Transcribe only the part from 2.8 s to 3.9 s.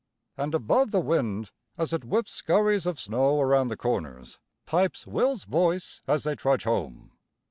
of snow around the